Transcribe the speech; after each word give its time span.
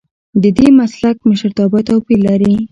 ددې 0.43 0.67
مسلک 0.79 1.17
مشرتابه 1.29 1.79
توپیر 1.87 2.19
لري. 2.27 2.55